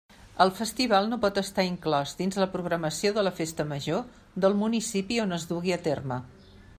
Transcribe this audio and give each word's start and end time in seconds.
El 0.43 0.51
festival 0.59 1.09
no 1.09 1.19
pot 1.25 1.35
estar 1.41 1.65
inclòs 1.67 2.13
dins 2.21 2.39
la 2.43 2.47
programació 2.55 3.13
de 3.19 3.27
la 3.27 3.35
festa 3.41 3.65
major 3.75 4.01
del 4.47 4.57
municipi 4.65 5.21
on 5.27 5.39
es 5.41 5.47
dugui 5.53 5.77
a 5.77 5.83
terme. 5.91 6.23